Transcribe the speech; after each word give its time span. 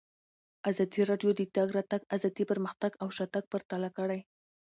ازادي 0.69 1.01
راډیو 1.09 1.31
د 1.35 1.39
د 1.47 1.49
تګ 1.55 1.67
راتګ 1.77 2.01
ازادي 2.15 2.43
پرمختګ 2.51 2.91
او 3.01 3.07
شاتګ 3.17 3.43
پرتله 3.53 3.89
کړی. 3.97 4.19